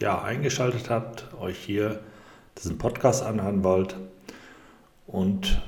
[0.00, 2.00] ja, eingeschaltet habt, euch hier
[2.56, 3.96] diesen Podcast anhören wollt
[5.06, 5.62] und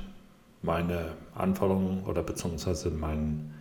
[0.61, 3.53] meine Anforderungen oder beziehungsweise meinen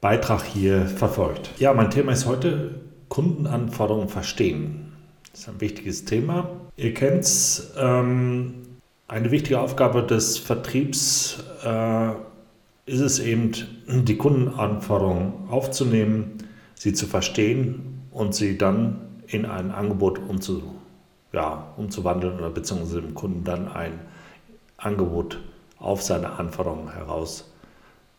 [0.00, 1.50] Beitrag hier verfolgt.
[1.58, 4.92] Ja, mein Thema ist heute Kundenanforderungen verstehen.
[5.30, 6.48] Das ist ein wichtiges Thema.
[6.76, 8.54] Ihr kennt es, ähm,
[9.08, 12.12] eine wichtige Aufgabe des Vertriebs äh,
[12.86, 13.52] ist es eben,
[13.86, 16.38] die Kundenanforderungen aufzunehmen,
[16.74, 20.62] sie zu verstehen und sie dann in ein Angebot umzu,
[21.32, 23.98] ja, umzuwandeln oder beziehungsweise dem Kunden dann ein
[24.76, 25.38] Angebot
[25.78, 27.50] auf seine Anforderungen heraus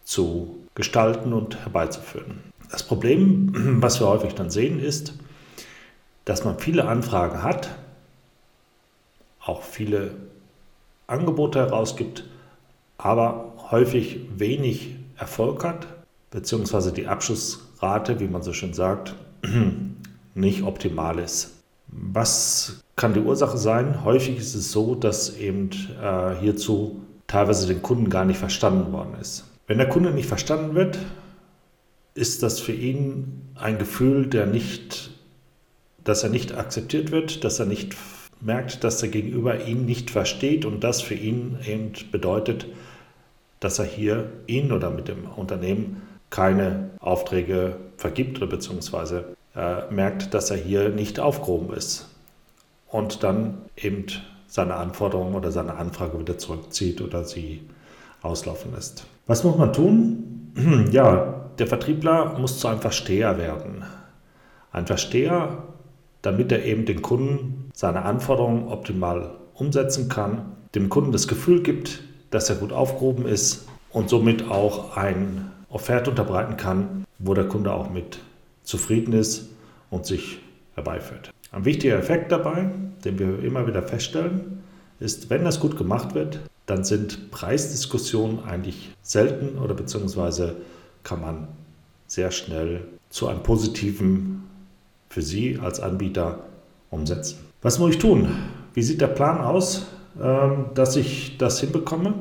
[0.04, 2.40] zu gestalten und herbeizuführen.
[2.72, 5.14] Das Problem, was wir häufig dann sehen, ist,
[6.26, 7.70] dass man viele Anfragen hat,
[9.40, 10.12] auch viele
[11.06, 12.24] Angebote herausgibt,
[12.98, 15.88] aber häufig wenig Erfolg hat,
[16.32, 19.14] beziehungsweise die Abschlussrate, wie man so schön sagt,
[20.36, 21.52] nicht optimal ist.
[21.88, 24.04] Was kann die Ursache sein?
[24.04, 25.70] Häufig ist es so, dass eben
[26.02, 29.46] äh, hierzu teilweise den Kunden gar nicht verstanden worden ist.
[29.68, 30.98] Wenn der Kunde nicht verstanden wird,
[32.16, 35.12] ist das für ihn ein Gefühl, der nicht,
[36.04, 37.96] dass er nicht akzeptiert wird, dass er nicht
[38.42, 42.68] merkt, dass der Gegenüber ihn nicht versteht und das für ihn eben bedeutet,
[43.60, 50.50] dass er hier ihn oder mit dem Unternehmen keine Aufträge vergibt oder beziehungsweise merkt, dass
[50.50, 52.10] er hier nicht aufgehoben ist
[52.88, 54.06] und dann eben
[54.48, 57.62] seine Anforderungen oder seine Anfrage wieder zurückzieht oder sie
[58.22, 59.06] auslaufen lässt.
[59.28, 60.30] Was muss man tun?
[60.92, 63.84] Ja, der Vertriebler muss zu einem Versteher werden.
[64.72, 65.64] Ein Versteher,
[66.22, 72.04] damit er eben den Kunden seine Anforderungen optimal umsetzen kann, dem Kunden das Gefühl gibt,
[72.30, 77.74] dass er gut aufgehoben ist und somit auch ein Offerte unterbreiten kann, wo der Kunde
[77.74, 78.20] auch mit
[78.64, 79.50] zufrieden ist
[79.90, 80.40] und sich
[80.76, 81.32] herbeiführt.
[81.52, 82.72] Ein wichtiger Effekt dabei,
[83.06, 84.64] den wir immer wieder feststellen,
[85.00, 90.56] ist, wenn das gut gemacht wird, dann sind Preisdiskussionen eigentlich selten oder beziehungsweise
[91.04, 91.48] kann man
[92.08, 94.44] sehr schnell zu einem positiven
[95.10, 96.40] für Sie als Anbieter
[96.90, 97.40] umsetzen.
[97.62, 98.28] Was muss ich tun?
[98.74, 99.86] Wie sieht der Plan aus,
[100.22, 102.14] ähm, dass ich das hinbekomme?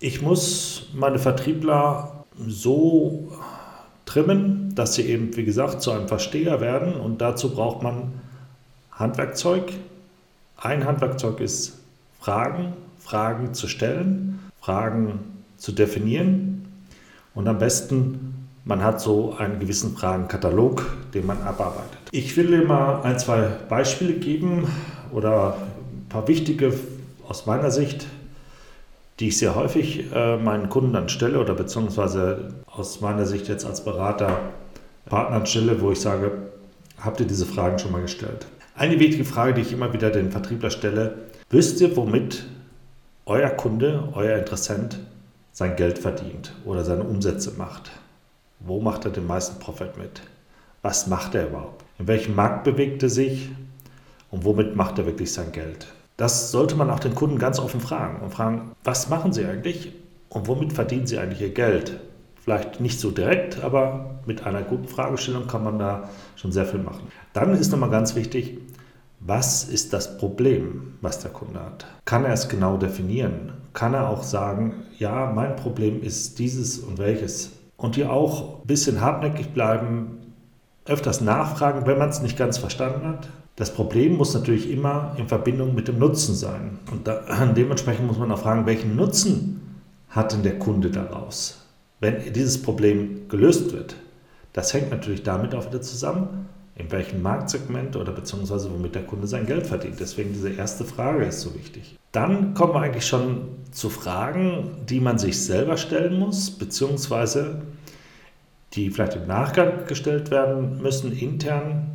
[0.00, 3.30] Ich muss meine Vertriebler so
[4.06, 8.12] trimmen, dass sie eben, wie gesagt, zu einem Versteher werden und dazu braucht man
[8.92, 9.72] Handwerkzeug.
[10.56, 11.78] Ein Handwerkzeug ist
[12.20, 15.20] Fragen, Fragen zu stellen, Fragen
[15.56, 16.66] zu definieren
[17.34, 21.98] und am besten, man hat so einen gewissen Fragenkatalog, den man abarbeitet.
[22.12, 24.68] Ich will dir mal ein, zwei Beispiele geben
[25.12, 26.72] oder ein paar wichtige
[27.28, 28.06] aus meiner Sicht,
[29.22, 33.64] die ich sehr häufig äh, meinen Kunden dann stelle oder beziehungsweise aus meiner Sicht jetzt
[33.64, 34.36] als Berater
[35.06, 36.32] Partnern stelle, wo ich sage,
[36.98, 38.48] habt ihr diese Fragen schon mal gestellt?
[38.74, 41.18] Eine wichtige Frage, die ich immer wieder den Vertriebler stelle,
[41.50, 42.46] wisst ihr, womit
[43.24, 44.98] euer Kunde, euer Interessent
[45.52, 47.92] sein Geld verdient oder seine Umsätze macht?
[48.58, 50.22] Wo macht er den meisten Profit mit?
[50.82, 51.84] Was macht er überhaupt?
[52.00, 53.50] In welchem Markt bewegt er sich?
[54.32, 55.86] Und womit macht er wirklich sein Geld?
[56.16, 59.92] Das sollte man auch den Kunden ganz offen fragen und fragen, was machen sie eigentlich
[60.28, 62.00] und womit verdienen sie eigentlich ihr Geld?
[62.36, 66.80] Vielleicht nicht so direkt, aber mit einer guten Fragestellung kann man da schon sehr viel
[66.80, 67.06] machen.
[67.32, 68.58] Dann ist nochmal ganz wichtig,
[69.20, 71.86] was ist das Problem, was der Kunde hat?
[72.04, 73.52] Kann er es genau definieren?
[73.72, 77.52] Kann er auch sagen, ja, mein Problem ist dieses und welches?
[77.76, 80.18] Und hier auch ein bisschen hartnäckig bleiben,
[80.84, 83.28] öfters nachfragen, wenn man es nicht ganz verstanden hat.
[83.56, 86.78] Das Problem muss natürlich immer in Verbindung mit dem Nutzen sein.
[86.90, 87.22] Und da,
[87.56, 89.60] dementsprechend muss man auch fragen, welchen Nutzen
[90.08, 91.62] hat denn der Kunde daraus?
[92.02, 93.94] wenn dieses Problem gelöst wird,
[94.52, 99.28] das hängt natürlich damit auch wieder zusammen, in welchem Marktsegment oder beziehungsweise womit der Kunde
[99.28, 100.00] sein Geld verdient.
[100.00, 101.96] Deswegen diese erste Frage ist so wichtig.
[102.10, 107.62] Dann kommen wir eigentlich schon zu Fragen, die man sich selber stellen muss, beziehungsweise
[108.74, 111.90] die vielleicht im Nachgang gestellt werden müssen, intern.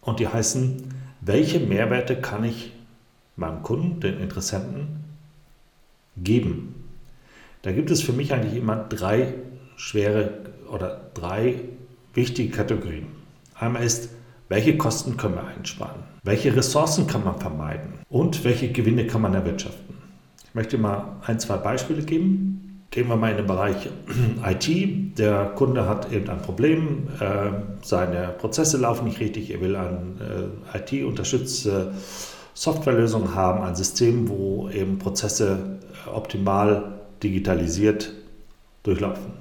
[0.00, 2.72] Und die heißen, welche Mehrwerte kann ich
[3.36, 5.04] meinem Kunden, den Interessenten,
[6.16, 6.74] geben?
[7.62, 9.34] Da gibt es für mich eigentlich immer drei
[9.76, 11.60] schwere oder drei
[12.14, 13.06] wichtige Kategorien.
[13.54, 14.10] Einmal ist,
[14.52, 16.02] Welche Kosten können wir einsparen?
[16.24, 17.94] Welche Ressourcen kann man vermeiden?
[18.10, 19.96] Und welche Gewinne kann man erwirtschaften?
[20.44, 22.51] Ich möchte mal ein, zwei Beispiele geben.
[22.92, 23.88] Gehen wir mal in den Bereich
[24.46, 25.18] IT.
[25.18, 27.50] Der Kunde hat irgendein Problem, äh,
[27.80, 31.94] seine Prozesse laufen nicht richtig, er will eine äh, IT-unterstützte
[32.52, 38.12] Softwarelösung haben, ein System, wo eben Prozesse äh, optimal digitalisiert
[38.82, 39.32] durchlaufen.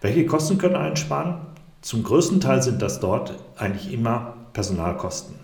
[0.00, 1.38] Welche Kosten können einsparen?
[1.80, 5.34] Zum größten Teil sind das dort eigentlich immer Personalkosten.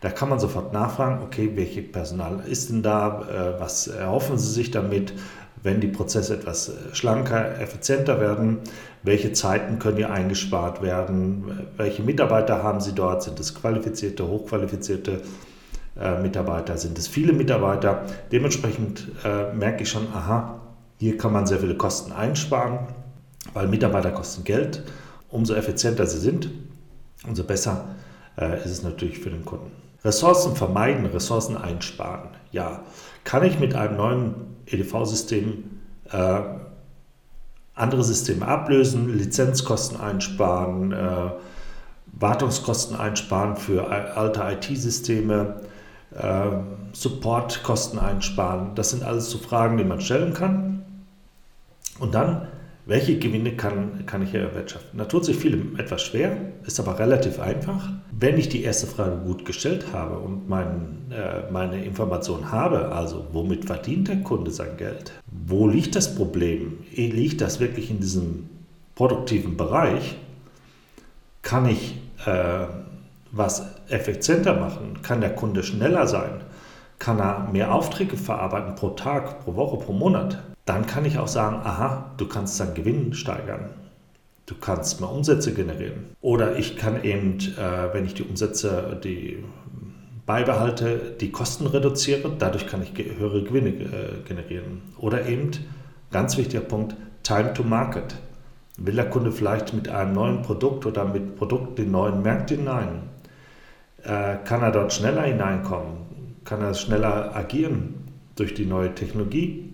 [0.00, 4.52] Da kann man sofort nachfragen, okay, welche Personal ist denn da, äh, was erhoffen Sie
[4.52, 5.14] sich damit,
[5.62, 8.58] wenn die Prozesse etwas äh, schlanker, effizienter werden,
[9.02, 15.22] welche Zeiten können hier eingespart werden, welche Mitarbeiter haben Sie dort, sind es qualifizierte, hochqualifizierte
[16.00, 18.02] äh, Mitarbeiter, sind es viele Mitarbeiter.
[18.32, 19.08] Dementsprechend
[19.54, 20.60] merke ich schon, aha,
[20.98, 22.80] hier kann man sehr viele Kosten einsparen,
[23.54, 24.82] weil Mitarbeiter kosten Geld
[25.28, 26.50] umso effizienter sie sind,
[27.26, 27.96] umso besser
[28.38, 29.70] äh, ist es natürlich für den Kunden.
[30.06, 32.28] Ressourcen vermeiden, Ressourcen einsparen.
[32.52, 32.80] Ja,
[33.24, 34.34] kann ich mit einem neuen
[34.66, 35.64] EDV-System
[36.12, 36.40] äh,
[37.74, 41.30] andere Systeme ablösen, Lizenzkosten einsparen, äh,
[42.18, 45.60] Wartungskosten einsparen für alte IT-Systeme,
[46.14, 46.50] äh,
[46.92, 48.74] Supportkosten einsparen.
[48.74, 50.84] Das sind alles so Fragen, die man stellen kann.
[51.98, 52.48] Und dann
[52.86, 54.96] welche Gewinne kann, kann ich hier erwirtschaften?
[54.96, 57.90] Da tut sich vielem etwas schwer, ist aber relativ einfach.
[58.12, 63.26] Wenn ich die erste Frage gut gestellt habe und mein, äh, meine Information habe, also
[63.32, 65.12] womit verdient der Kunde sein Geld?
[65.26, 66.78] Wo liegt das Problem?
[66.94, 68.48] Liegt das wirklich in diesem
[68.94, 70.16] produktiven Bereich?
[71.42, 72.66] Kann ich äh,
[73.32, 75.02] was effizienter machen?
[75.02, 76.40] Kann der Kunde schneller sein?
[77.00, 80.38] Kann er mehr Aufträge verarbeiten pro Tag, pro Woche, pro Monat?
[80.66, 83.70] Dann kann ich auch sagen, aha, du kannst deinen Gewinn steigern.
[84.46, 86.16] Du kannst mehr Umsätze generieren.
[86.20, 89.42] Oder ich kann eben, äh, wenn ich die Umsätze die
[90.26, 92.32] beibehalte, die Kosten reduziere.
[92.36, 94.82] Dadurch kann ich höhere Gewinne äh, generieren.
[94.98, 95.52] Oder eben,
[96.10, 98.16] ganz wichtiger Punkt, Time to Market.
[98.76, 103.02] Will der Kunde vielleicht mit einem neuen Produkt oder mit Produkten in neuen Märkte hinein?
[104.02, 106.38] Äh, kann er dort schneller hineinkommen?
[106.44, 107.94] Kann er schneller agieren
[108.34, 109.65] durch die neue Technologie?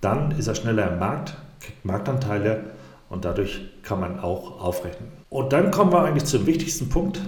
[0.00, 2.64] Dann ist er schneller im Markt, kriegt Marktanteile
[3.08, 5.08] und dadurch kann man auch aufrechnen.
[5.30, 7.20] Und dann kommen wir eigentlich zum wichtigsten Punkt.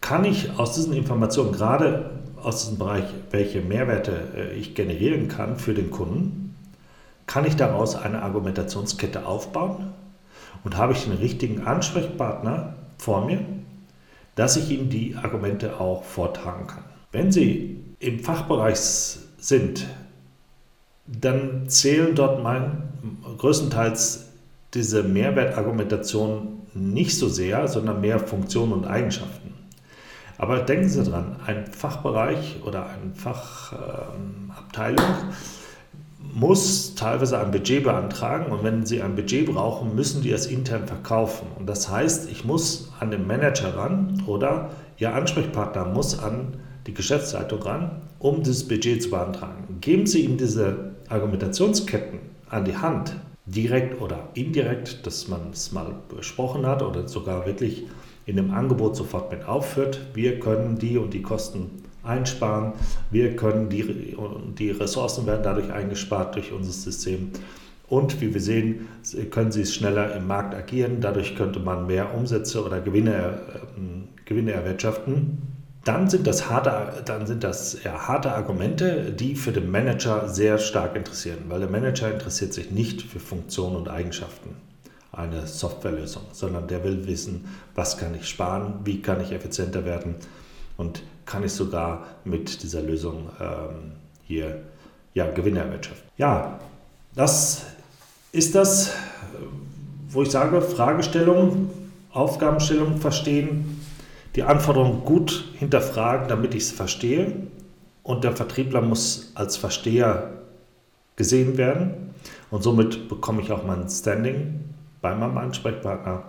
[0.00, 2.10] Kann ich aus diesen Informationen, gerade
[2.42, 6.54] aus diesem Bereich, welche Mehrwerte äh, ich generieren kann für den Kunden,
[7.26, 9.92] kann ich daraus eine Argumentationskette aufbauen
[10.62, 13.40] und habe ich den richtigen Ansprechpartner vor mir,
[14.34, 16.84] dass ich ihm die Argumente auch vortragen kann.
[17.12, 19.86] Wenn Sie im Fachbereich sind,
[21.06, 22.82] dann zählen dort mein,
[23.38, 24.30] größtenteils
[24.72, 29.54] diese Mehrwertargumentation nicht so sehr, sondern mehr Funktionen und Eigenschaften.
[30.36, 35.32] Aber denken Sie dran, ein Fachbereich oder eine Fachabteilung äh,
[36.32, 40.88] muss teilweise ein Budget beantragen und wenn Sie ein Budget brauchen, müssen die es intern
[40.88, 41.46] verkaufen.
[41.56, 46.94] Und das heißt, ich muss an den Manager ran oder Ihr Ansprechpartner muss an die
[46.94, 49.78] Geschäftsleitung ran, um dieses Budget zu beantragen.
[49.80, 52.18] Geben Sie ihm diese Argumentationsketten
[52.50, 53.14] an die Hand,
[53.46, 57.84] direkt oder indirekt, dass man es mal besprochen hat oder sogar wirklich
[58.26, 60.00] in dem Angebot sofort mit aufführt.
[60.14, 61.70] Wir können die und die Kosten
[62.02, 62.72] einsparen.
[63.10, 64.16] Wir können die,
[64.58, 67.30] die Ressourcen werden dadurch eingespart durch unser System.
[67.86, 68.88] Und wie wir sehen,
[69.30, 71.00] können sie schneller im Markt agieren.
[71.00, 75.53] Dadurch könnte man mehr Umsätze oder Gewinne, äh, Gewinne erwirtschaften
[75.84, 80.58] dann sind das harte, dann sind das ja, harte Argumente, die für den Manager sehr
[80.58, 84.56] stark interessieren, weil der Manager interessiert sich nicht für Funktionen und Eigenschaften
[85.12, 90.16] einer Softwarelösung, sondern der will wissen, was kann ich sparen, wie kann ich effizienter werden
[90.76, 93.92] und kann ich sogar mit dieser Lösung ähm,
[94.24, 94.62] hier
[95.12, 96.08] ja, Gewinne erwirtschaften.
[96.16, 96.58] Ja,
[97.14, 97.64] das
[98.32, 98.92] ist das,
[100.08, 101.70] wo ich sage, Fragestellung,
[102.10, 103.83] Aufgabenstellung verstehen,
[104.36, 107.32] die Anforderungen gut hinterfragen, damit ich es verstehe.
[108.02, 110.32] Und der Vertriebler muss als Versteher
[111.16, 112.14] gesehen werden.
[112.50, 114.60] Und somit bekomme ich auch mein Standing
[115.00, 116.24] bei meinem Ansprechpartner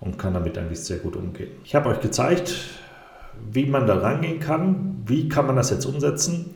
[0.00, 1.50] und kann damit eigentlich sehr gut umgehen.
[1.64, 2.54] Ich habe euch gezeigt,
[3.50, 5.02] wie man da rangehen kann.
[5.06, 6.54] Wie kann man das jetzt umsetzen?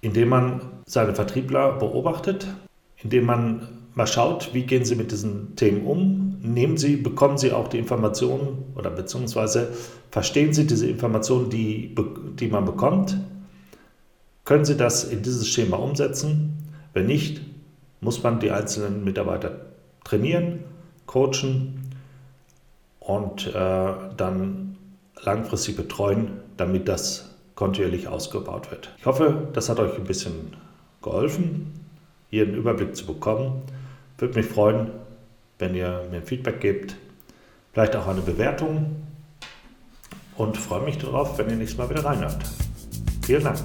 [0.00, 2.46] Indem man seine Vertriebler beobachtet,
[3.02, 6.21] indem man mal schaut, wie gehen sie mit diesen Themen um.
[6.44, 9.68] Nehmen sie, bekommen sie auch die Informationen oder beziehungsweise
[10.10, 11.94] verstehen sie diese Informationen, die,
[12.34, 13.16] die man bekommt.
[14.44, 16.72] Können sie das in dieses Schema umsetzen?
[16.94, 17.42] Wenn nicht,
[18.00, 19.52] muss man die einzelnen Mitarbeiter
[20.02, 20.64] trainieren,
[21.06, 21.92] coachen
[22.98, 24.76] und äh, dann
[25.22, 28.92] langfristig betreuen, damit das kontinuierlich ausgebaut wird.
[28.98, 30.56] Ich hoffe, das hat euch ein bisschen
[31.02, 31.72] geholfen,
[32.30, 33.62] hier einen Überblick zu bekommen.
[34.18, 34.90] Würde mich freuen,
[35.58, 36.96] wenn ihr mir Feedback gebt,
[37.72, 38.96] vielleicht auch eine Bewertung
[40.36, 42.38] und freue mich darauf, wenn ihr nächstes Mal wieder reinhört.
[43.24, 43.60] Vielen Dank.